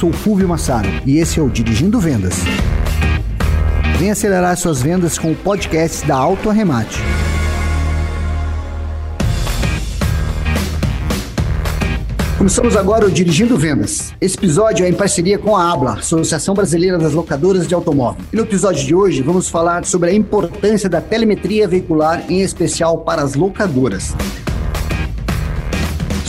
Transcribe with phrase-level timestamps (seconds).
[0.00, 2.36] sou Fulvio Massaro e esse é o Dirigindo Vendas.
[3.98, 6.98] Vem acelerar suas vendas com o podcast da Auto Arremate.
[12.38, 14.14] Começamos agora o Dirigindo Vendas.
[14.18, 18.24] Esse episódio é em parceria com a ABLA, Associação Brasileira das Locadoras de Automóvel.
[18.32, 23.00] E no episódio de hoje vamos falar sobre a importância da telemetria veicular, em especial
[23.00, 24.14] para as locadoras.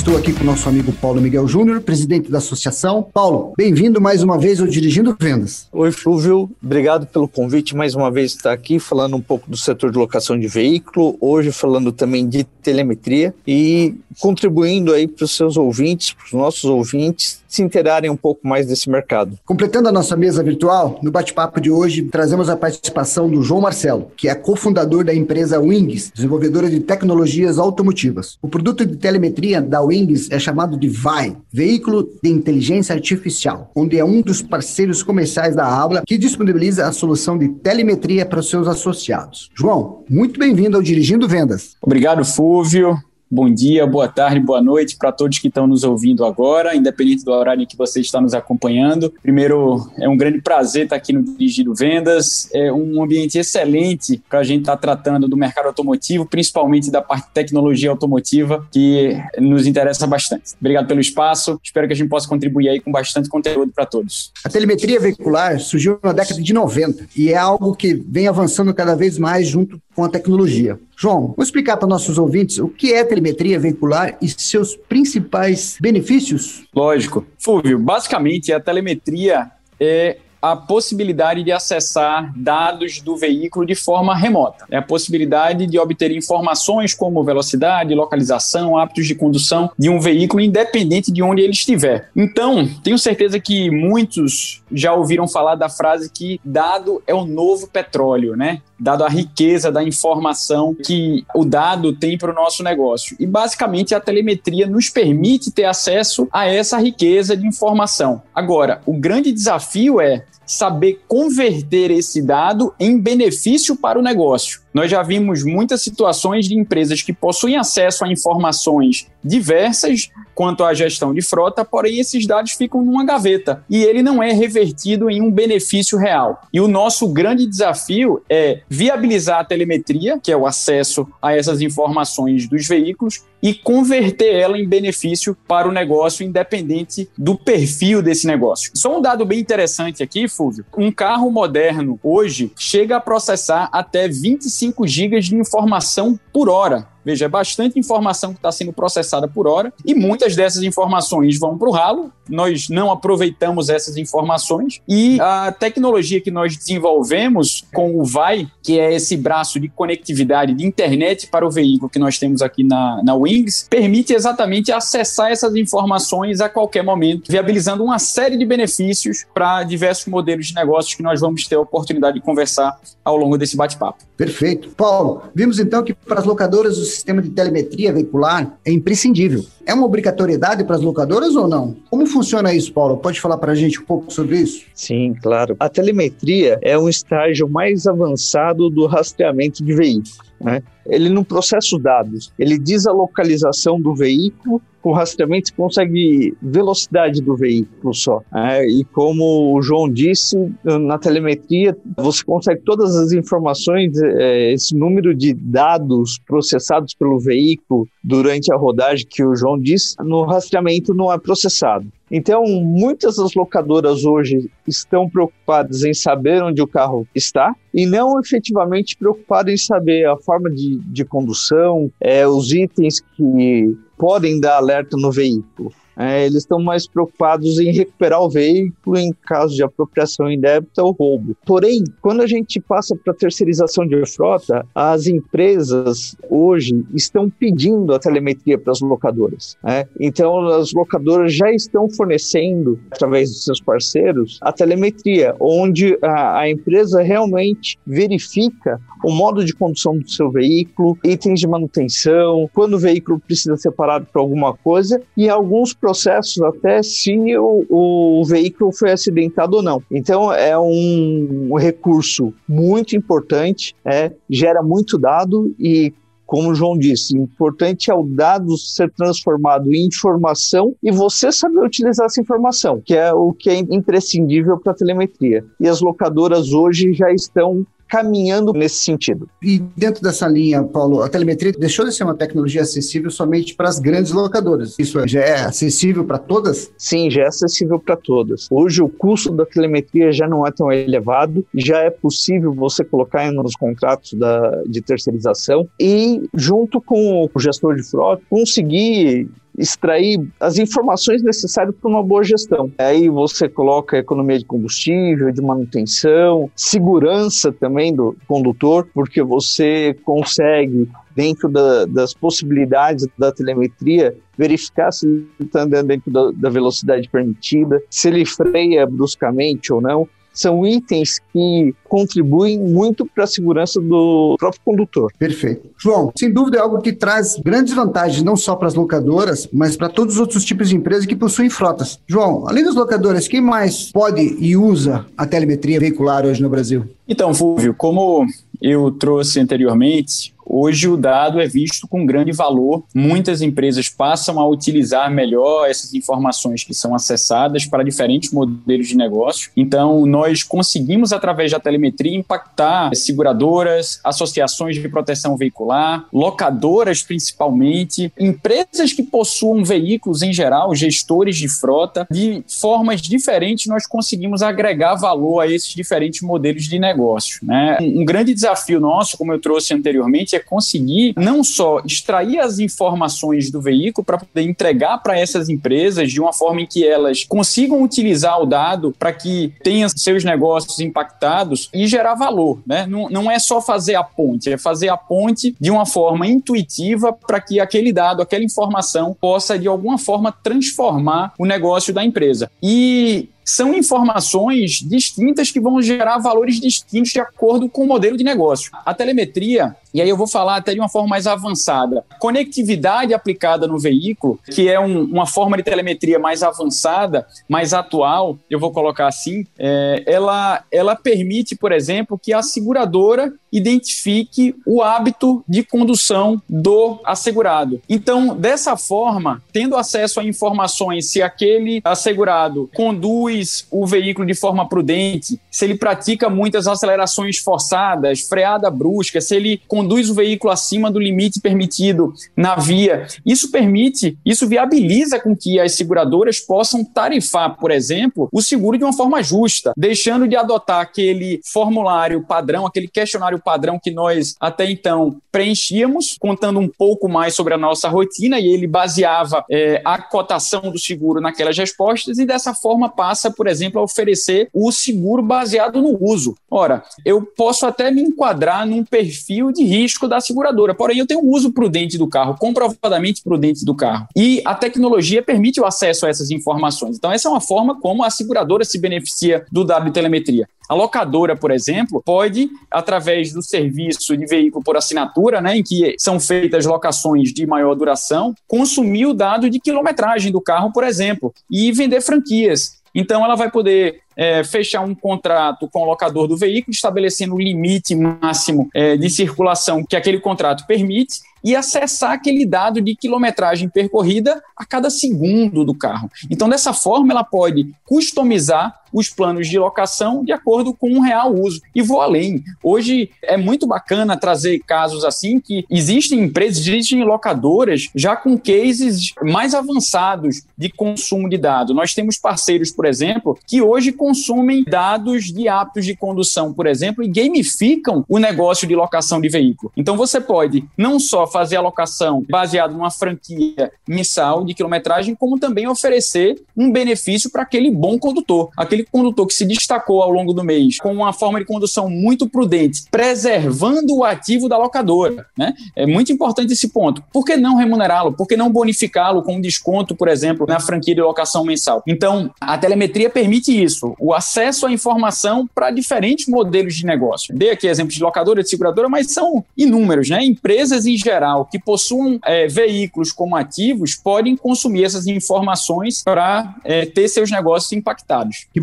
[0.01, 3.03] Estou aqui com o nosso amigo Paulo Miguel Júnior, presidente da associação.
[3.13, 5.67] Paulo, bem-vindo mais uma vez ao Dirigindo Vendas.
[5.71, 6.49] Oi, Flúvio.
[6.61, 10.39] Obrigado pelo convite mais uma vez estar aqui falando um pouco do setor de locação
[10.39, 16.25] de veículo, hoje falando também de telemetria e contribuindo aí para os seus ouvintes, para
[16.25, 19.37] os nossos ouvintes, se interarem um pouco mais desse mercado.
[19.45, 24.11] Completando a nossa mesa virtual, no bate-papo de hoje trazemos a participação do João Marcelo,
[24.15, 28.37] que é cofundador da empresa Wings, desenvolvedora de tecnologias automotivas.
[28.41, 33.99] O produto de telemetria da Wings é chamado de VAI, Veículo de Inteligência Artificial, onde
[33.99, 38.49] é um dos parceiros comerciais da Abla que disponibiliza a solução de telemetria para os
[38.49, 39.49] seus associados.
[39.53, 41.75] João, muito bem-vindo ao Dirigindo Vendas.
[41.81, 42.97] Obrigado, Fúvio.
[43.33, 47.31] Bom dia, boa tarde, boa noite para todos que estão nos ouvindo agora, independente do
[47.31, 49.09] horário em que você está nos acompanhando.
[49.23, 52.49] Primeiro, é um grande prazer estar aqui no Dirigido Vendas.
[52.53, 57.27] É um ambiente excelente para a gente estar tratando do mercado automotivo, principalmente da parte
[57.27, 60.51] de tecnologia automotiva, que nos interessa bastante.
[60.59, 61.57] Obrigado pelo espaço.
[61.63, 64.33] Espero que a gente possa contribuir aí com bastante conteúdo para todos.
[64.43, 68.93] A telemetria veicular surgiu na década de 90 e é algo que vem avançando cada
[68.93, 70.77] vez mais junto com a tecnologia.
[71.01, 76.63] João, vou explicar para nossos ouvintes o que é telemetria veicular e seus principais benefícios?
[76.75, 77.25] Lógico.
[77.39, 79.49] Fúvio, basicamente a telemetria
[79.79, 84.65] é a possibilidade de acessar dados do veículo de forma remota.
[84.71, 90.41] É a possibilidade de obter informações como velocidade, localização, hábitos de condução de um veículo,
[90.41, 92.09] independente de onde ele estiver.
[92.15, 97.67] Então, tenho certeza que muitos já ouviram falar da frase que dado é o novo
[97.67, 98.61] petróleo, né?
[98.81, 103.15] Dado a riqueza da informação que o dado tem para o nosso negócio.
[103.19, 108.23] E basicamente a telemetria nos permite ter acesso a essa riqueza de informação.
[108.33, 114.60] Agora, o grande desafio é saber converter esse dado em benefício para o negócio.
[114.73, 120.73] Nós já vimos muitas situações de empresas que possuem acesso a informações diversas quanto à
[120.73, 125.21] gestão de frota, porém esses dados ficam numa gaveta e ele não é revertido em
[125.21, 126.41] um benefício real.
[126.51, 131.61] E o nosso grande desafio é viabilizar a telemetria, que é o acesso a essas
[131.61, 138.27] informações dos veículos, e converter ela em benefício para o negócio, independente do perfil desse
[138.27, 138.71] negócio.
[138.75, 144.07] Só um dado bem interessante aqui, Fúvio: um carro moderno hoje chega a processar até
[144.07, 146.87] 25 5 gigas de informação por hora.
[147.03, 151.57] Veja, é bastante informação que está sendo processada por hora e muitas dessas informações vão
[151.57, 152.11] para o ralo.
[152.29, 158.79] Nós não aproveitamos essas informações e a tecnologia que nós desenvolvemos com o VAI, que
[158.79, 163.01] é esse braço de conectividade de internet para o veículo que nós temos aqui na,
[163.03, 169.25] na Wings, permite exatamente acessar essas informações a qualquer momento, viabilizando uma série de benefícios
[169.33, 173.37] para diversos modelos de negócios que nós vamos ter a oportunidade de conversar ao longo
[173.37, 174.03] desse bate-papo.
[174.15, 174.69] Perfeito.
[174.69, 179.43] Paulo, vimos então que para as locadoras sistema de telemetria veicular é imprescindível.
[179.65, 181.75] É uma obrigatoriedade para as locadoras ou não?
[181.89, 182.97] Como funciona isso, Paulo?
[182.97, 184.65] Pode falar para a gente um pouco sobre isso?
[184.73, 185.55] Sim, claro.
[185.59, 190.17] A telemetria é um estágio mais avançado do rastreamento de veículos.
[190.39, 190.63] Né?
[190.85, 196.37] Ele não processa os dados, ele diz a localização do veículo com rastreamento você consegue
[196.41, 198.21] velocidade do veículo só.
[198.33, 204.75] É, e como o João disse, na telemetria você consegue todas as informações, é, esse
[204.75, 210.93] número de dados processados pelo veículo durante a rodagem que o João disse, no rastreamento
[210.93, 211.87] não é processado.
[212.13, 218.19] Então, muitas das locadoras hoje estão preocupadas em saber onde o carro está e não
[218.19, 224.57] efetivamente preocupadas em saber a forma de, de condução, é, os itens que podem dar
[224.57, 225.71] alerta no veículo.
[225.97, 230.91] É, eles estão mais preocupados em recuperar o veículo em caso de apropriação indébita ou
[230.91, 231.35] roubo.
[231.45, 237.99] Porém, quando a gente passa para terceirização de frota, as empresas hoje estão pedindo a
[237.99, 239.57] telemetria para as locadoras.
[239.63, 239.85] Né?
[239.99, 246.49] Então, as locadoras já estão fornecendo, através dos seus parceiros, a telemetria, onde a, a
[246.49, 252.79] empresa realmente verifica o modo de condução do seu veículo, itens de manutenção, quando o
[252.79, 258.71] veículo precisa ser parado para alguma coisa e alguns processos até se o, o veículo
[258.71, 259.83] foi acidentado ou não.
[259.91, 265.93] Então é um, recurso muito importante, é, gera muito dado e
[266.25, 271.59] como o João disse, importante é o dado ser transformado em informação e você saber
[271.59, 275.43] utilizar essa informação, que é o que é imprescindível para a telemetria.
[275.59, 279.29] E as locadoras hoje já estão caminhando nesse sentido.
[279.43, 283.67] E dentro dessa linha, Paulo, a telemetria deixou de ser uma tecnologia acessível somente para
[283.67, 284.79] as grandes locadoras.
[284.79, 286.71] Isso já é acessível para todas?
[286.77, 288.47] Sim, já é acessível para todas.
[288.49, 293.29] Hoje o custo da telemetria já não é tão elevado, já é possível você colocar
[293.33, 299.27] nos contratos da, de terceirização e junto com o gestor de frota conseguir
[299.57, 302.71] extrair as informações necessárias para uma boa gestão.
[302.77, 310.89] Aí você coloca economia de combustível, de manutenção, segurança também do condutor, porque você consegue
[311.15, 317.09] dentro da, das possibilidades da telemetria, verificar se ele está andando dentro da, da, velocidade
[317.09, 323.79] permitida, se ele freia bruscamente ou não são itens que contribuem muito para a segurança
[323.79, 325.11] do próprio condutor.
[325.17, 325.69] Perfeito.
[325.77, 329.75] João, sem dúvida é algo que traz grandes vantagens, não só para as locadoras, mas
[329.75, 331.99] para todos os outros tipos de empresas que possuem frotas.
[332.07, 336.85] João, além das locadoras, quem mais pode e usa a telemetria veicular hoje no Brasil?
[337.07, 338.25] Então, Fúvio, como
[338.61, 342.83] eu trouxe anteriormente, Hoje o dado é visto com grande valor.
[342.93, 348.97] Muitas empresas passam a utilizar melhor essas informações que são acessadas para diferentes modelos de
[348.97, 349.49] negócio.
[349.55, 358.91] Então, nós conseguimos, através da telemetria, impactar seguradoras, associações de proteção veicular, locadoras principalmente, empresas
[358.91, 362.05] que possuam veículos em geral, gestores de frota.
[362.11, 367.39] De formas diferentes, nós conseguimos agregar valor a esses diferentes modelos de negócio.
[367.41, 367.77] Né?
[367.79, 373.49] Um grande desafio nosso, como eu trouxe anteriormente, é conseguir não só extrair as informações
[373.51, 377.81] do veículo para poder entregar para essas empresas de uma forma em que elas consigam
[377.81, 382.61] utilizar o dado para que tenham seus negócios impactados e gerar valor.
[382.65, 382.85] Né?
[382.87, 387.13] Não, não é só fazer a ponte, é fazer a ponte de uma forma intuitiva
[387.13, 392.51] para que aquele dado, aquela informação possa de alguma forma transformar o negócio da empresa.
[392.61, 398.23] E são informações distintas que vão gerar valores distintos de acordo com o modelo de
[398.23, 398.71] negócio.
[398.85, 403.67] A telemetria, e aí eu vou falar até de uma forma mais avançada, conectividade aplicada
[403.67, 408.71] no veículo, que é um, uma forma de telemetria mais avançada, mais atual, eu vou
[408.71, 415.61] colocar assim, é, ela, ela permite, por exemplo, que a seguradora identifique o hábito de
[415.63, 417.81] condução do assegurado.
[417.89, 423.30] Então, dessa forma, tendo acesso a informações se aquele assegurado conduz
[423.69, 429.61] o veículo de forma prudente, se ele pratica muitas acelerações forçadas, freada brusca, se ele
[429.67, 435.59] conduz o veículo acima do limite permitido na via, isso permite, isso viabiliza com que
[435.59, 440.79] as seguradoras possam tarifar, por exemplo, o seguro de uma forma justa, deixando de adotar
[440.79, 447.35] aquele formulário padrão, aquele questionário padrão que nós até então preenchíamos, contando um pouco mais
[447.35, 452.25] sobre a nossa rotina, e ele baseava é, a cotação do seguro naquelas respostas, e
[452.25, 456.35] dessa forma passa, por exemplo, a oferecer o seguro baseado no uso.
[456.49, 461.21] Ora, eu posso até me enquadrar num perfil de risco da seguradora, porém eu tenho
[461.21, 464.07] um uso prudente do carro, comprovadamente prudente do carro.
[464.15, 466.97] E a tecnologia permite o acesso a essas informações.
[466.97, 470.47] Então, essa é uma forma como a seguradora se beneficia do dado de telemetria.
[470.69, 475.95] A locadora, por exemplo, pode, através do serviço de veículo por assinatura, né, em que
[475.97, 481.33] são feitas locações de maior duração, consumir o dado de quilometragem do carro, por exemplo,
[481.49, 482.80] e vender franquias.
[482.93, 487.39] Então, ela vai poder é, fechar um contrato com o locador do veículo, estabelecendo o
[487.39, 493.67] limite máximo é, de circulação que aquele contrato permite e acessar aquele dado de quilometragem
[493.67, 496.09] percorrida a cada segundo do carro.
[496.29, 501.33] Então, dessa forma, ela pode customizar os planos de locação de acordo com o real
[501.33, 501.61] uso.
[501.73, 502.43] E vou além.
[502.63, 509.13] Hoje é muito bacana trazer casos assim que existem empresas, existem locadoras já com cases
[509.21, 511.75] mais avançados de consumo de dados.
[511.75, 517.03] Nós temos parceiros, por exemplo, que hoje consumem dados de hábitos de condução, por exemplo,
[517.03, 519.71] e gamificam o negócio de locação de veículo.
[519.75, 525.39] Então você pode não só fazer a locação baseado numa franquia mensal de quilometragem, como
[525.39, 530.09] também oferecer um benefício para aquele bom condutor, aquele aquele condutor que se destacou ao
[530.09, 535.25] longo do mês com uma forma de condução muito prudente, preservando o ativo da locadora.
[535.37, 535.53] Né?
[535.75, 537.03] É muito importante esse ponto.
[537.13, 538.13] Por que não remunerá-lo?
[538.13, 541.83] Por que não bonificá-lo com um desconto, por exemplo, na franquia de locação mensal?
[541.87, 547.35] Então, a telemetria permite isso, o acesso à informação para diferentes modelos de negócio.
[547.35, 550.09] Dei aqui exemplos de locadora, de seguradora, mas são inúmeros.
[550.09, 550.23] Né?
[550.23, 556.85] Empresas em geral que possuam é, veículos como ativos podem consumir essas informações para é,
[556.85, 558.47] ter seus negócios impactados.
[558.53, 558.59] Que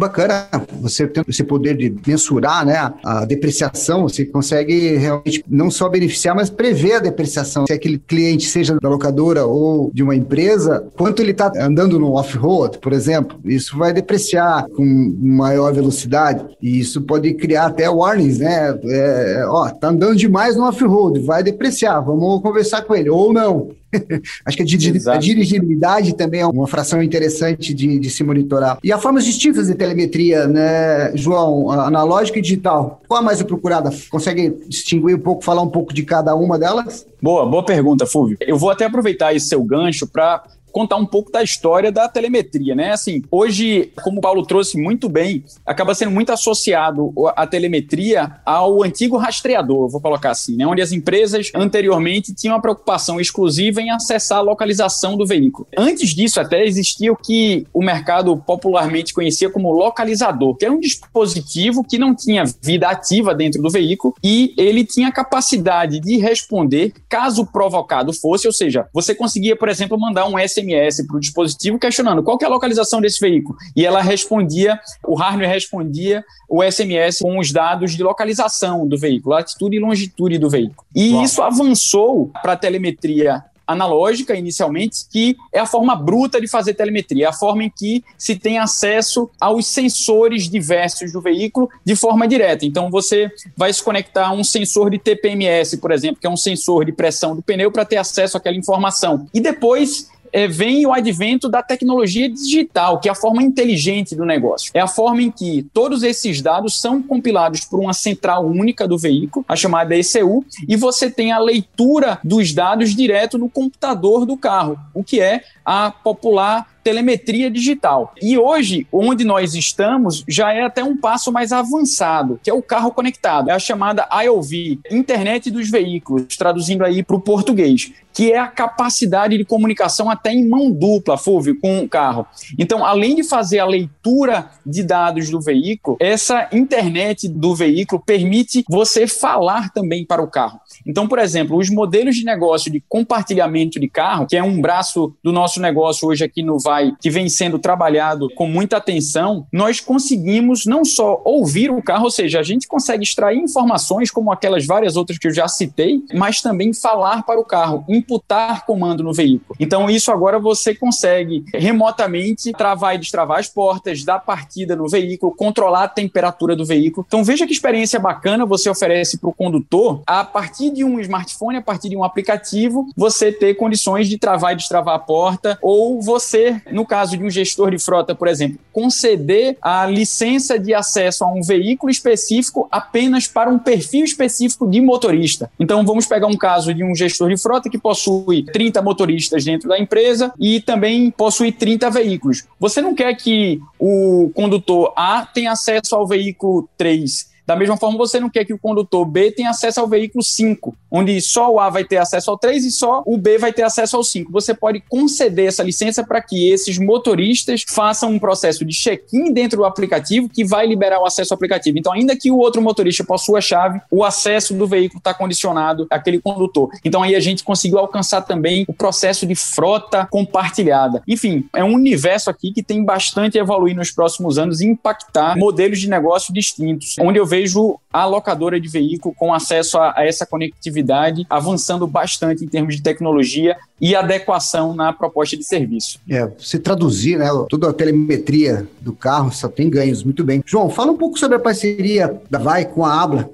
[0.81, 6.35] você ter esse poder de mensurar né, a depreciação, você consegue realmente não só beneficiar,
[6.35, 7.67] mas prever a depreciação.
[7.67, 12.13] Se aquele cliente seja da locadora ou de uma empresa, quanto ele está andando no
[12.13, 18.39] off-road, por exemplo, isso vai depreciar com maior velocidade e isso pode criar até warnings,
[18.39, 18.79] né?
[18.85, 23.71] É, ó, tá andando demais no off-road, vai depreciar, vamos conversar com ele, ou não.
[24.45, 28.79] Acho que a, a, dirigibilidade também é uma fração interessante de, de, se monitorar.
[28.83, 31.71] E há formas distintas de telemetria, né, João?
[31.71, 33.01] Analógica e digital.
[33.09, 33.91] Qual a mais procurada?
[34.11, 37.07] Consegue distinguir um pouco, falar um pouco de cada uma delas?
[37.21, 38.37] Boa, boa pergunta, Fúvio.
[38.41, 42.75] Eu vou até aproveitar esse seu gancho para contar um pouco da história da telemetria,
[42.75, 42.93] né?
[42.93, 48.83] Assim, hoje, como o Paulo trouxe muito bem, acaba sendo muito associado a telemetria ao
[48.83, 50.67] antigo rastreador, vou colocar assim, né?
[50.67, 55.67] Onde as empresas anteriormente tinham a preocupação exclusiva em acessar a localização do veículo.
[55.77, 60.81] Antes disso, até existia o que o mercado popularmente conhecia como localizador, que era um
[60.81, 66.17] dispositivo que não tinha vida ativa dentro do veículo e ele tinha a capacidade de
[66.19, 71.17] responder caso provocado fosse, ou seja, você conseguia, por exemplo, mandar um SMS SMS para
[71.17, 73.57] o dispositivo questionando qual é a localização desse veículo.
[73.75, 79.35] E ela respondia, o hardware respondia o SMS com os dados de localização do veículo,
[79.35, 80.87] latitude e longitude do veículo.
[80.95, 81.25] E Uau.
[81.25, 87.27] isso avançou para a telemetria analógica inicialmente, que é a forma bruta de fazer telemetria,
[87.27, 92.27] é a forma em que se tem acesso aos sensores diversos do veículo de forma
[92.27, 92.65] direta.
[92.65, 96.37] Então você vai se conectar a um sensor de TPMS, por exemplo, que é um
[96.37, 99.29] sensor de pressão do pneu para ter acesso àquela informação.
[99.35, 104.25] E depois é, vem o advento da tecnologia digital, que é a forma inteligente do
[104.25, 104.71] negócio.
[104.75, 108.99] É a forma em que todos esses dados são compilados por uma central única do
[108.99, 114.37] veículo, a chamada ECU, e você tem a leitura dos dados direto no computador do
[114.37, 118.15] carro, o que é a popular telemetria digital.
[118.21, 122.63] E hoje, onde nós estamos, já é até um passo mais avançado, que é o
[122.63, 123.51] carro conectado.
[123.51, 128.49] É a chamada IOV, Internet dos Veículos, traduzindo aí para o português, que é a
[128.49, 132.27] capacidade de comunicação até em mão dupla, Fúvio, com o carro.
[132.59, 138.65] Então, além de fazer a leitura de dados do veículo, essa internet do veículo permite
[138.69, 140.61] você falar também para o carro.
[140.87, 145.15] Então, por exemplo, os modelos de negócio de compartilhamento de carro, que é um braço
[145.23, 149.81] do nosso negócio hoje aqui no Vai, que vem sendo trabalhado com muita atenção, nós
[149.81, 154.67] conseguimos não só ouvir o carro, ou seja, a gente consegue extrair informações como aquelas
[154.67, 159.13] várias outras que eu já citei, mas também falar para o carro, imputar comando no
[159.13, 159.57] veículo.
[159.61, 165.35] Então, isso agora você consegue remotamente travar e destravar as portas, dar partida no veículo,
[165.35, 167.05] controlar a temperatura do veículo.
[167.07, 171.59] Então, veja que experiência bacana você oferece para o condutor a partir de um smartphone,
[171.59, 176.01] a partir de um aplicativo, você ter condições de travar e destravar a porta, ou
[176.01, 181.25] você, no caso de um gestor de frota, por exemplo, conceder a licença de acesso
[181.25, 185.51] a um veículo específico apenas para um perfil específico de motorista.
[185.59, 189.69] Então, vamos pegar um caso de um gestor de frota que possui 30 motoristas dentro
[189.69, 192.45] da empresa e também possui 30 veículos.
[192.59, 197.97] Você não quer que o condutor A tenha acesso ao veículo 3 da mesma forma,
[197.97, 201.59] você não quer que o condutor B tenha acesso ao veículo 5, onde só o
[201.59, 204.31] A vai ter acesso ao 3 e só o B vai ter acesso ao 5.
[204.31, 209.57] Você pode conceder essa licença para que esses motoristas façam um processo de check-in dentro
[209.57, 211.79] do aplicativo que vai liberar o acesso ao aplicativo.
[211.79, 215.87] Então, ainda que o outro motorista possua a chave, o acesso do veículo está condicionado
[215.89, 216.69] àquele condutor.
[216.85, 221.03] Então, aí a gente conseguiu alcançar também o processo de frota compartilhada.
[221.09, 225.35] Enfim, é um universo aqui que tem bastante a evoluir nos próximos anos e impactar
[225.39, 229.95] modelos de negócio distintos, onde eu vejo vejo a locadora de veículo com acesso a,
[229.97, 236.01] a essa conectividade avançando bastante em termos de tecnologia e adequação na proposta de serviço.
[236.11, 240.43] É, se traduzir, né, toda a telemetria do carro só tem ganhos, muito bem.
[240.45, 243.31] João, fala um pouco sobre a parceria da Vai com a Abla,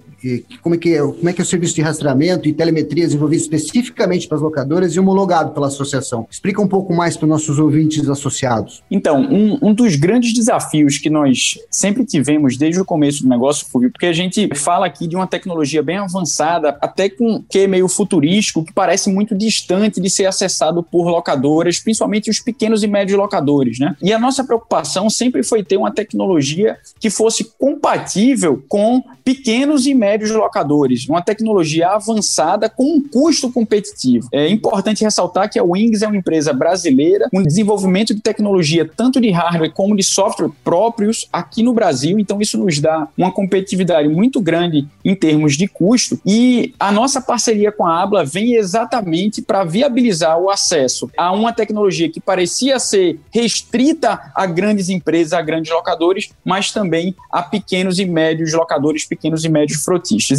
[0.62, 3.40] como é que é, como é que é o serviço de rastreamento e telemetria desenvolvido
[3.40, 6.26] especificamente para as locadoras e homologado pela associação?
[6.30, 8.82] Explica um pouco mais para os nossos ouvintes associados.
[8.90, 13.66] Então, um, um, dos grandes desafios que nós sempre tivemos desde o começo do negócio,
[13.66, 17.66] Fulvio, porque a gente fala aqui de uma tecnologia bem avançada, até com que é
[17.66, 22.86] meio futurístico, que parece muito distante de ser acessado por locadoras, principalmente os pequenos e
[22.86, 23.96] médios locadores, né?
[24.02, 29.94] E a nossa preocupação sempre foi ter uma tecnologia que fosse compatível com pequenos e
[29.94, 34.28] médios médios locadores, uma tecnologia avançada com um custo competitivo.
[34.32, 39.20] É importante ressaltar que a Wings é uma empresa brasileira com desenvolvimento de tecnologia tanto
[39.20, 44.08] de hardware como de software próprios aqui no Brasil, então isso nos dá uma competitividade
[44.08, 49.42] muito grande em termos de custo e a nossa parceria com a Abla vem exatamente
[49.42, 55.42] para viabilizar o acesso a uma tecnologia que parecia ser restrita a grandes empresas, a
[55.42, 59.82] grandes locadores, mas também a pequenos e médios locadores, pequenos e médios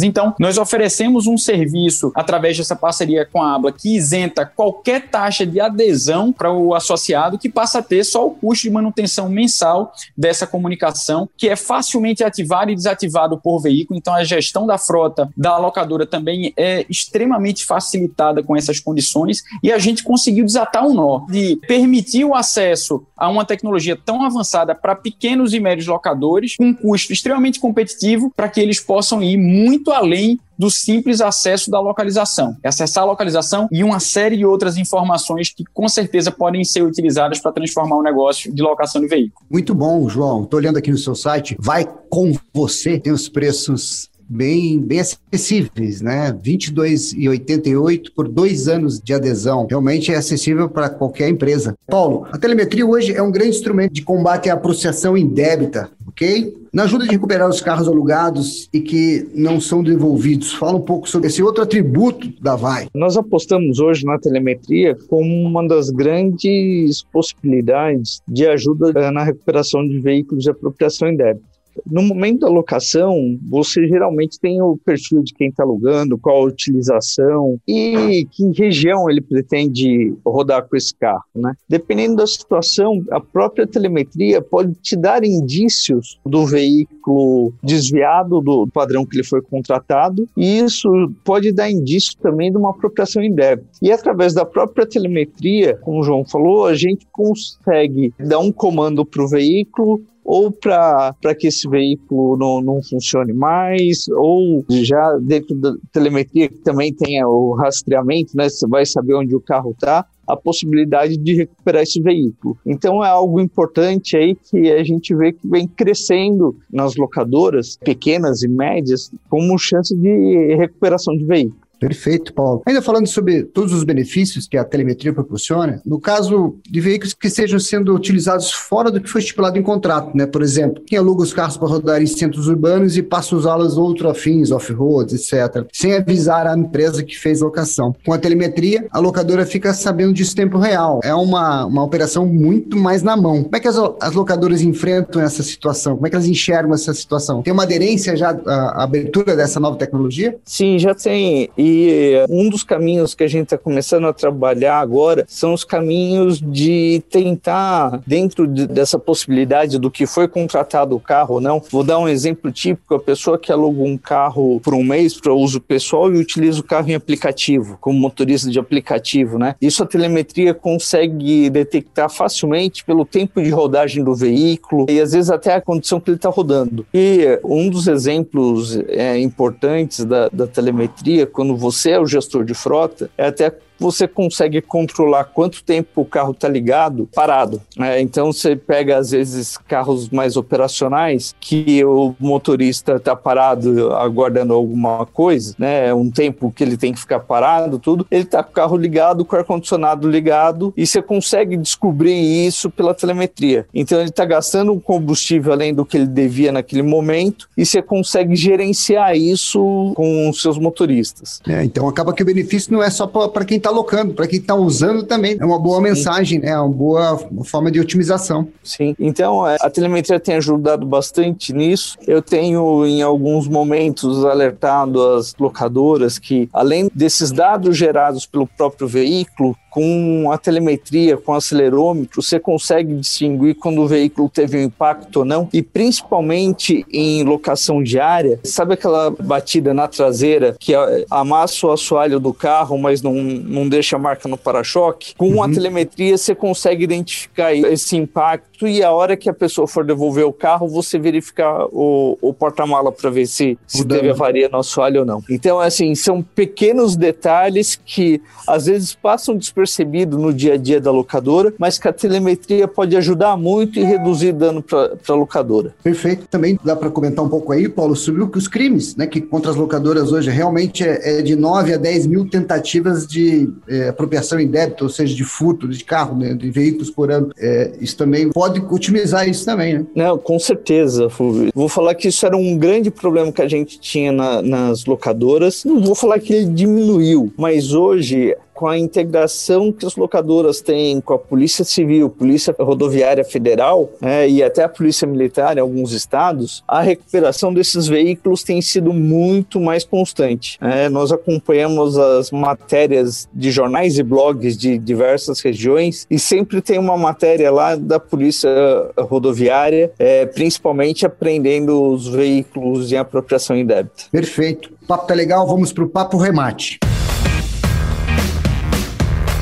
[0.02, 5.46] Então, nós oferecemos um serviço através dessa parceria com a Abla que isenta qualquer taxa
[5.46, 9.92] de adesão para o associado, que passa a ter só o custo de manutenção mensal
[10.16, 13.98] dessa comunicação, que é facilmente ativado e desativado por veículo.
[13.98, 19.72] Então, a gestão da frota da locadora também é extremamente facilitada com essas condições e
[19.72, 24.74] a gente conseguiu desatar um nó de permitir o acesso a uma tecnologia tão avançada
[24.74, 29.36] para pequenos e médios locadores, com um custo extremamente competitivo, para que eles possam ir
[29.46, 32.56] muito além do simples acesso da localização.
[32.62, 36.82] É acessar a localização e uma série de outras informações que com certeza podem ser
[36.82, 39.46] utilizadas para transformar o negócio de locação de veículo.
[39.50, 40.44] Muito bom, João.
[40.44, 41.56] Estou olhando aqui no seu site.
[41.58, 42.98] Vai com você.
[42.98, 46.28] Tem os preços bem, bem acessíveis, né?
[46.28, 49.66] R$ 22,88 por dois anos de adesão.
[49.68, 51.74] Realmente é acessível para qualquer empresa.
[51.86, 56.66] Paulo, a telemetria hoje é um grande instrumento de combate à processação indébita, ok?
[56.72, 60.52] Na ajuda de recuperar os carros alugados e que não são devolvidos.
[60.54, 62.88] Fala um pouco sobre esse outro atributo da VAI.
[62.94, 69.86] Nós apostamos hoje na telemetria como uma das grandes possibilidades de ajuda eh, na recuperação
[69.86, 71.55] de veículos de apropriação indébita.
[71.84, 76.46] No momento da locação, você geralmente tem o perfil de quem está alugando, qual a
[76.46, 81.54] utilização e que região ele pretende rodar com esse carro, né?
[81.68, 89.04] Dependendo da situação, a própria telemetria pode te dar indícios do veículo desviado do padrão
[89.04, 90.88] que ele foi contratado e isso
[91.24, 93.68] pode dar indício também de uma apropriação indébita.
[93.82, 99.04] E através da própria telemetria, como o João falou, a gente consegue dar um comando
[99.04, 105.54] para o veículo ou para que esse veículo não, não funcione mais, ou já dentro
[105.54, 108.48] da telemetria que também tem o rastreamento, né?
[108.48, 112.58] Você vai saber onde o carro está a possibilidade de recuperar esse veículo.
[112.66, 118.42] Então é algo importante aí que a gente vê que vem crescendo nas locadoras pequenas
[118.42, 121.65] e médias como chance de recuperação de veículo.
[121.86, 122.62] Perfeito, Paulo.
[122.66, 127.28] Ainda falando sobre todos os benefícios que a telemetria proporciona, no caso de veículos que
[127.28, 130.26] estejam sendo utilizados fora do que foi estipulado em contrato, né?
[130.26, 133.78] Por exemplo, quem aluga os carros para rodar em centros urbanos e passa a usá-los
[133.78, 137.94] outro afins, off-roads, etc., sem avisar a empresa que fez locação.
[138.04, 140.98] Com a telemetria, a locadora fica sabendo disso em tempo real.
[141.04, 143.44] É uma, uma operação muito mais na mão.
[143.44, 145.94] Como é que as, as locadoras enfrentam essa situação?
[145.94, 147.42] Como é que elas enxergam essa situação?
[147.42, 150.36] Tem uma aderência já à abertura dessa nova tecnologia?
[150.44, 151.48] Sim, já tem.
[151.56, 155.64] E e um dos caminhos que a gente está começando a trabalhar agora são os
[155.64, 161.62] caminhos de tentar, dentro de, dessa possibilidade do que foi contratado o carro ou não,
[161.70, 165.32] vou dar um exemplo típico: a pessoa que aluga um carro por um mês para
[165.32, 169.54] uso pessoal e utiliza o carro em aplicativo, como motorista de aplicativo, né?
[169.60, 175.30] Isso a telemetria consegue detectar facilmente pelo tempo de rodagem do veículo e às vezes
[175.30, 176.86] até a condição que ele está rodando.
[176.92, 182.54] E um dos exemplos é, importantes da, da telemetria, quando você é o gestor de
[182.54, 187.60] frota, é até você consegue controlar quanto tempo o carro está ligado, parado.
[187.76, 188.00] Né?
[188.00, 195.06] Então você pega às vezes carros mais operacionais que o motorista está parado aguardando alguma
[195.06, 195.92] coisa, né?
[195.92, 198.06] Um tempo que ele tem que ficar parado, tudo.
[198.10, 202.14] Ele está com o carro ligado, com o ar condicionado ligado e você consegue descobrir
[202.46, 203.66] isso pela telemetria.
[203.74, 207.82] Então ele está gastando um combustível além do que ele devia naquele momento e você
[207.82, 211.40] consegue gerenciar isso com os seus motoristas.
[211.46, 214.38] É, então acaba que o benefício não é só para quem está alocando, para quem
[214.38, 215.36] está usando também.
[215.38, 215.82] É uma boa Sim.
[215.82, 216.50] mensagem, né?
[216.50, 218.48] É uma boa forma de otimização.
[218.62, 218.94] Sim.
[218.98, 221.96] Então, é, a telemetria tem ajudado bastante nisso.
[222.06, 228.88] Eu tenho, em alguns momentos, alertado as locadoras que, além desses dados gerados pelo próprio
[228.88, 234.62] veículo, com a telemetria, com o acelerômetro, você consegue distinguir quando o veículo teve um
[234.62, 240.72] impacto ou não, e principalmente em locação diária, sabe aquela batida na traseira que
[241.10, 243.12] amassa o assoalho do carro, mas não,
[243.56, 245.14] não deixa a marca no para-choque?
[245.16, 245.42] Com uhum.
[245.42, 250.24] a telemetria você consegue identificar esse impacto e a hora que a pessoa for devolver
[250.24, 255.00] o carro, você verificar o, o porta-mala para ver se, se teve avaria no assoalho
[255.00, 255.22] ou não.
[255.28, 260.90] Então, assim, são pequenos detalhes que às vezes passam despercebidos no dia a dia da
[260.90, 265.74] locadora, mas que a telemetria pode ajudar muito e reduzir dano para a locadora.
[265.82, 266.26] Perfeito.
[266.28, 269.56] Também dá para comentar um pouco aí, Paulo, sobre os crimes, né, que contra as
[269.56, 274.46] locadoras hoje realmente é, é de 9 a 10 mil tentativas de é, apropriação em
[274.46, 277.30] débito, ou seja, de furto de carro, né, de veículos por ano.
[277.38, 279.86] É, isso também pode otimizar isso também, né?
[279.94, 281.50] Não, com certeza, Fulvio.
[281.54, 285.64] Vou falar que isso era um grande problema que a gente tinha na, nas locadoras.
[285.64, 291.00] Não vou falar que ele diminuiu, mas hoje com a integração que as locadoras têm
[291.00, 295.92] com a Polícia Civil, Polícia Rodoviária Federal é, e até a Polícia Militar em alguns
[295.92, 300.58] estados, a recuperação desses veículos tem sido muito mais constante.
[300.62, 306.78] É, nós acompanhamos as matérias de jornais e blogs de diversas regiões e sempre tem
[306.78, 308.50] uma matéria lá da Polícia
[308.98, 314.04] Rodoviária, é, principalmente apreendendo os veículos em apropriação em débito.
[314.10, 314.72] Perfeito.
[314.82, 316.78] O papo tá legal, vamos para o papo remate.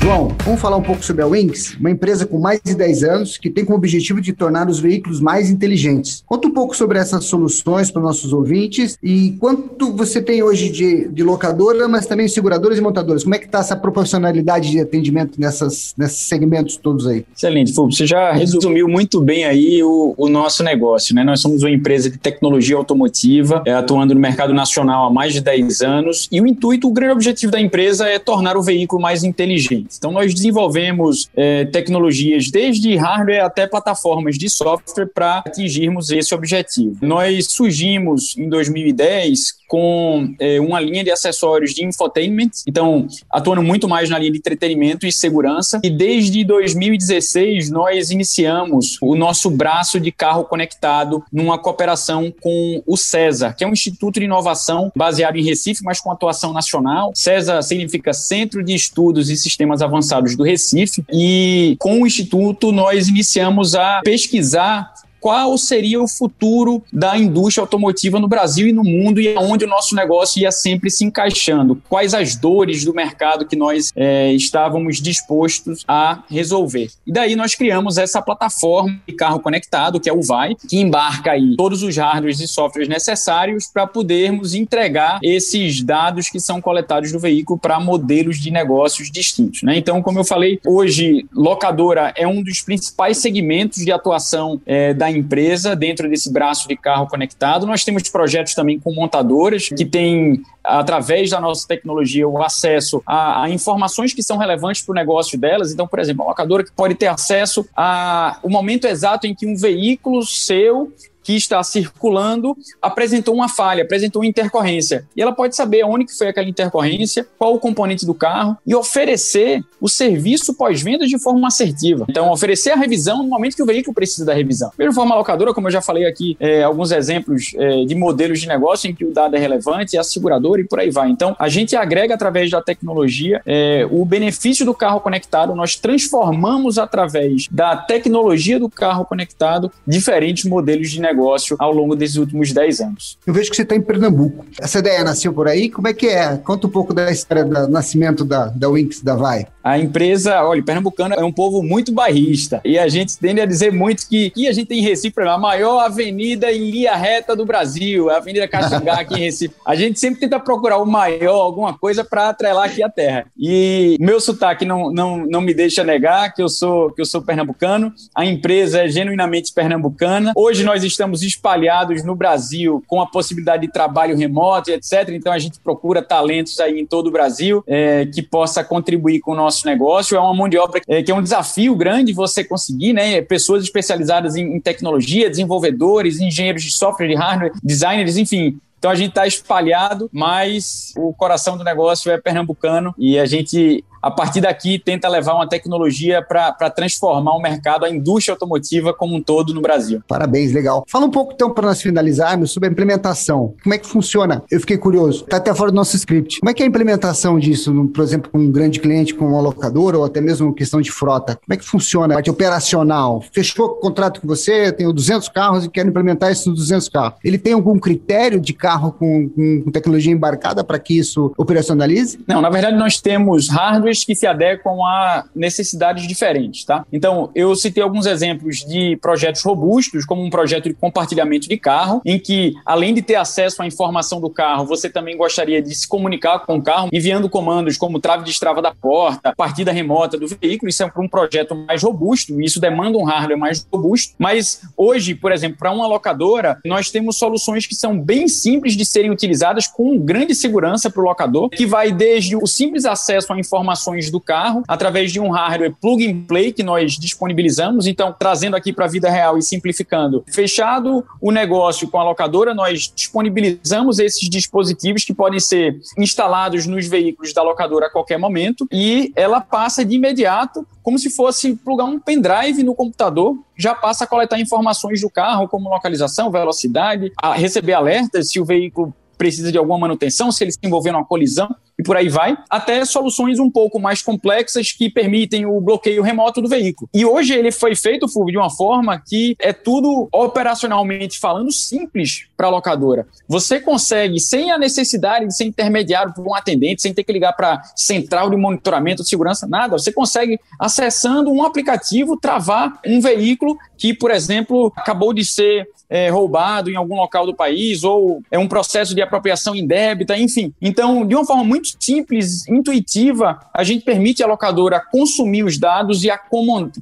[0.05, 3.39] João, vamos falar um pouco sobre a Wings, uma empresa com mais de 10 anos
[3.39, 6.23] que tem como objetivo de tornar os veículos mais inteligentes.
[6.27, 10.69] Conta um pouco sobre essas soluções para os nossos ouvintes e quanto você tem hoje
[10.69, 13.23] de, de locadora, mas também seguradoras e montadoras.
[13.23, 17.25] Como é que está essa proporcionalidade de atendimento nessas, nesses segmentos todos aí?
[17.35, 17.97] Excelente, Fulvio.
[17.97, 21.15] Você já resumiu muito bem aí o, o nosso negócio.
[21.15, 21.25] Né?
[21.25, 25.41] Nós somos uma empresa de tecnologia automotiva, é, atuando no mercado nacional há mais de
[25.41, 29.25] 10 anos e o intuito, o grande objetivo da empresa é tornar o veículo mais
[29.25, 29.94] inteligente.
[29.99, 36.97] Então, nós desenvolvemos é, tecnologias desde hardware até plataformas de software para atingirmos esse objetivo.
[37.01, 43.89] Nós surgimos em 2010 com é, uma linha de acessórios de infotainment, então atuando muito
[43.89, 45.81] mais na linha de entretenimento e segurança.
[45.83, 52.97] E desde 2016 nós iniciamos o nosso braço de carro conectado numa cooperação com o
[52.97, 57.11] César, que é um instituto de inovação baseado em Recife, mas com atuação nacional.
[57.13, 61.05] César significa Centro de Estudos e Sistemas Avançados do Recife.
[61.13, 64.94] E com o instituto nós iniciamos a pesquisar
[65.25, 69.69] qual seria o futuro da indústria automotiva no Brasil e no mundo e aonde o
[69.69, 75.01] nosso negócio ia sempre se encaixando, quais as dores do mercado que nós é, estávamos
[75.01, 76.91] dispostos a resolver.
[77.07, 81.31] E daí nós criamos essa plataforma de carro conectado, que é o VAI, que embarca
[81.31, 87.11] aí todos os hardwares e softwares necessários para podermos entregar esses dados que são coletados
[87.11, 89.63] do veículo para modelos de negócios distintos.
[89.63, 89.79] Né?
[89.79, 95.14] Então, como eu falei, hoje locadora é um dos principais segmentos de atuação é, da
[95.17, 97.67] empresa dentro desse braço de carro conectado.
[97.67, 103.45] Nós temos projetos também com montadoras que têm, através da nossa tecnologia, o acesso a,
[103.45, 105.73] a informações que são relevantes para o negócio delas.
[105.73, 109.57] Então, por exemplo, uma locadora que pode ter acesso ao momento exato em que um
[109.57, 110.93] veículo seu
[111.25, 115.07] que está circulando apresentou uma falha, apresentou uma intercorrência.
[115.17, 118.75] E ela pode saber onde que foi aquela intercorrência, qual o componente do carro e
[118.75, 122.05] oferecer o serviço pós-venda de forma assertiva.
[122.09, 124.71] Então, oferecer a revisão no momento que o veículo precisa da revisão.
[124.79, 128.47] Mesmo forma locadora, como eu já falei aqui, é, alguns exemplos é, de modelos de
[128.47, 131.09] negócio em que o dado é relevante, a seguradora e por aí vai.
[131.09, 136.79] Então, a gente agrega através da tecnologia é, o benefício do carro conectado, nós transformamos
[136.79, 142.53] através da tecnologia do carro conectado diferentes modelos de negócio negócio ao longo desses últimos
[142.53, 143.19] 10 anos.
[143.27, 144.45] Eu vejo que você está em Pernambuco.
[144.61, 145.71] Essa ideia nasceu por aí?
[145.71, 146.37] Como é que é?
[146.39, 149.47] Conta um pouco da história do nascimento da, da Winx, da Vai.
[149.63, 153.73] A empresa, olha, pernambucano é um povo muito bairrista e a gente tende a dizer
[153.73, 157.47] muito que, que a gente tem em Recife, a maior avenida em linha reta do
[157.47, 159.55] Brasil, a Avenida Caxangá aqui em Recife.
[159.65, 163.27] A gente sempre tenta procurar o maior, alguma coisa para atrelar aqui a terra.
[163.39, 167.23] E meu sotaque não, não, não me deixa negar que eu sou que eu sou
[167.23, 167.93] pernambucano.
[168.15, 170.33] A empresa é genuinamente pernambucana.
[170.37, 175.09] Hoje nós estamos espalhados no Brasil com a possibilidade de trabalho remoto etc.
[175.11, 179.33] Então a gente procura talentos aí em todo o Brasil é, que possa contribuir com
[179.33, 180.17] o nosso nosso negócio.
[180.17, 183.23] É uma mão de obra é, que é um desafio grande você conseguir, né?
[183.23, 188.59] Pessoas especializadas em, em tecnologia, desenvolvedores, engenheiros de software, de hardware, designers, enfim.
[188.79, 193.83] Então a gente está espalhado, mas o coração do negócio é pernambucano e a gente
[194.05, 199.17] a partir daqui tenta levar uma tecnologia para transformar o mercado, a indústria automotiva como
[199.17, 200.03] um todo no Brasil.
[200.07, 200.85] Parabéns, legal.
[200.87, 203.55] Fala um pouco então para nós finalizarmos sobre a implementação.
[203.63, 204.43] Como é que funciona?
[204.51, 205.25] Eu fiquei curioso.
[205.25, 206.41] Está até fora do nosso script.
[206.41, 209.41] Como é que é a implementação disso, por exemplo, com um grande cliente, com uma
[209.41, 211.39] locadora ou até mesmo questão de frota?
[211.43, 213.25] Como é que funciona a parte operacional?
[213.33, 217.19] Fechou o contrato com você, tenho 200 carros e quero implementar isso nos 200 carros.
[217.25, 222.19] Ele tem algum critério de carro com, com tecnologia embarcada para que isso operacionalize?
[222.29, 226.85] Não, na verdade nós temos hardware pessoas que se adequam a necessidades diferentes, tá?
[226.93, 232.03] Então, eu citei alguns exemplos de projetos robustos, como um projeto de compartilhamento de carro,
[232.05, 235.87] em que, além de ter acesso à informação do carro, você também gostaria de se
[235.87, 240.27] comunicar com o carro, enviando comandos como trave de estrava da porta, partida remota do
[240.27, 240.69] veículo.
[240.69, 244.15] Isso é para um projeto mais robusto, isso demanda um hardware mais robusto.
[244.19, 248.85] Mas hoje, por exemplo, para uma locadora, nós temos soluções que são bem simples de
[248.85, 253.37] serem utilizadas com grande segurança para o locador, que vai desde o simples acesso a
[253.85, 257.87] informações do carro através de um hardware plug and play que nós disponibilizamos.
[257.87, 262.55] Então, trazendo aqui para a vida real e simplificando, fechado o negócio com a locadora,
[262.55, 268.67] nós disponibilizamos esses dispositivos que podem ser instalados nos veículos da locadora a qualquer momento
[268.73, 274.05] e ela passa de imediato, como se fosse plugar um pendrive no computador, já passa
[274.05, 279.51] a coletar informações do carro, como localização, velocidade, a receber alertas se o veículo precisa
[279.51, 281.49] de alguma manutenção, se ele se envolver numa colisão
[281.79, 286.41] e por aí vai, até soluções um pouco mais complexas que permitem o bloqueio remoto
[286.41, 286.89] do veículo.
[286.95, 292.27] E hoje ele foi feito, Fulvio, de uma forma que é tudo operacionalmente falando simples
[292.37, 293.07] para a locadora.
[293.29, 297.33] Você consegue, sem a necessidade de ser intermediário por um atendente, sem ter que ligar
[297.33, 299.77] para central de monitoramento de segurança, nada.
[299.77, 306.09] Você consegue, acessando um aplicativo, travar um veículo que, por exemplo, acabou de ser é,
[306.09, 310.53] roubado em algum local do país ou é um processo de apropriação indébita, enfim.
[310.61, 316.03] Então, de uma forma muito simples, intuitiva, a gente permite à locadora consumir os dados
[316.05, 316.19] e a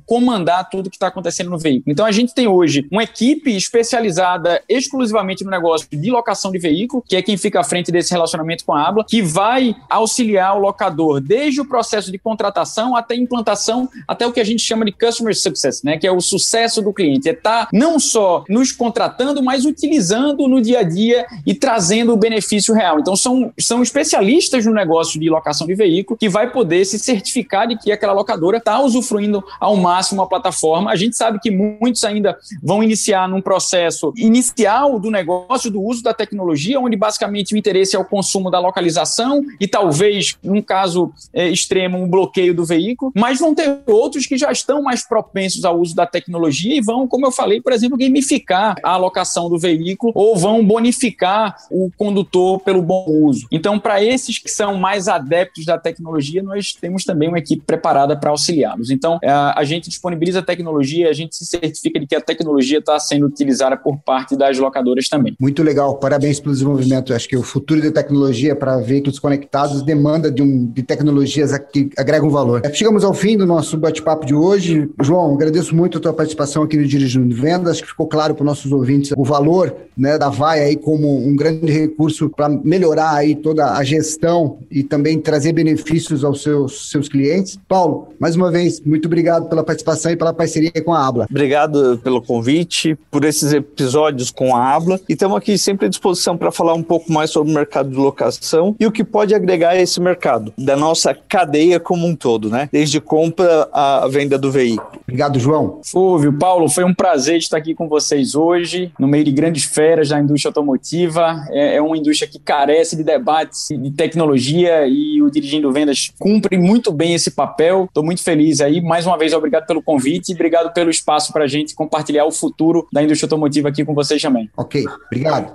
[0.07, 1.93] comandar tudo que está acontecendo no veículo.
[1.93, 7.03] Então, a gente tem hoje uma equipe especializada exclusivamente no negócio de locação de veículo,
[7.07, 10.61] que é quem fica à frente desse relacionamento com a ABLA, que vai auxiliar o
[10.61, 14.93] locador desde o processo de contratação até implantação, até o que a gente chama de
[14.93, 17.29] customer success, né, que é o sucesso do cliente.
[17.29, 22.12] É estar tá não só nos contratando, mas utilizando no dia a dia e trazendo
[22.13, 23.01] o benefício real.
[23.01, 27.67] Então, são, são especialistas no negócio de locação de veículo que vai poder se certificar
[27.67, 30.91] de que aquela locadora está usufruindo ao máximo a plataforma.
[30.91, 36.03] A gente sabe que muitos ainda vão iniciar num processo inicial do negócio, do uso
[36.03, 41.13] da tecnologia, onde basicamente o interesse é o consumo da localização e talvez, num caso
[41.33, 45.65] é, extremo, um bloqueio do veículo, mas vão ter outros que já estão mais propensos
[45.65, 49.59] ao uso da tecnologia e vão, como eu falei, por exemplo, gamificar a alocação do
[49.59, 53.47] veículo ou vão bonificar o condutor pelo bom uso.
[53.53, 58.17] Então, para esses que são mais adeptos da tecnologia, nós temos também uma equipe preparada
[58.19, 58.91] para auxiliá-los.
[58.91, 62.79] Então, é, a gente disponibiliza a tecnologia, a gente se certifica de que a tecnologia
[62.79, 65.37] está sendo utilizada por parte das locadoras também.
[65.39, 67.15] Muito legal, parabéns pelo desenvolvimento.
[67.15, 71.89] Acho que o futuro da tecnologia para veículos conectados demanda de, um, de tecnologias que
[71.97, 72.63] agregam valor.
[72.75, 74.91] Chegamos ao fim do nosso bate-papo de hoje.
[75.01, 77.75] João, agradeço muito a tua participação aqui no Dirigindo Vendas.
[77.75, 81.25] Acho que ficou claro para os nossos ouvintes o valor né, da VAI aí como
[81.25, 81.92] um grande recurso
[82.35, 87.59] para melhorar aí toda a gestão e também trazer benefícios aos seus, seus clientes.
[87.69, 91.27] Paulo, mais uma vez, muito obrigado pela participação e pela parceria com a Abla.
[91.31, 96.37] Obrigado pelo convite, por esses episódios com a Abla e estamos aqui sempre à disposição
[96.37, 99.71] para falar um pouco mais sobre o mercado de locação e o que pode agregar
[99.71, 102.69] a esse mercado, da nossa cadeia como um todo, né?
[102.73, 105.01] Desde compra à venda do veículo.
[105.03, 105.81] Obrigado, João.
[105.85, 110.09] Fulvio, Paulo, foi um prazer estar aqui com vocês hoje, no meio de grandes feras
[110.09, 111.45] da indústria automotiva.
[111.51, 116.57] É, é uma indústria que carece de debates de tecnologia e o Dirigindo Vendas cumpre
[116.57, 117.85] muito bem esse papel.
[117.85, 118.81] Estou muito feliz aí.
[118.81, 122.33] Mais uma vez, obrigado pelo convite e obrigado pelo espaço para a gente compartilhar o
[122.33, 124.51] futuro da indústria automotiva aqui com vocês também.
[124.57, 125.53] Ok, obrigado.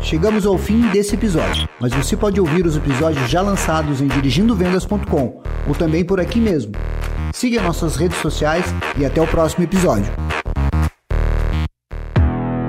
[0.00, 5.42] Chegamos ao fim desse episódio, mas você pode ouvir os episódios já lançados em dirigindovendas.com
[5.66, 6.72] ou também por aqui mesmo.
[7.32, 8.64] Siga nossas redes sociais
[8.96, 10.10] e até o próximo episódio.